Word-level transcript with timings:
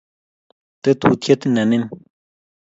tetutiet 0.83 1.41
ne 1.53 1.63
nin 1.69 1.83